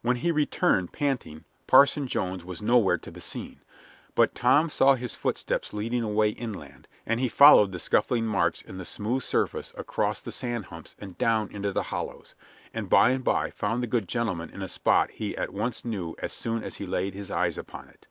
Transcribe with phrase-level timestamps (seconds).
[0.00, 3.62] When he returned, panting, Parson Jones was nowhere to be seen,
[4.14, 8.78] but Tom saw his footsteps leading away inland, and he followed the scuffling marks in
[8.78, 12.36] the smooth surface across the sand humps and down into the hollows,
[12.72, 16.14] and by and by found the good gentleman in a spot he at once knew
[16.20, 18.06] as soon as he laid his eyes upon it.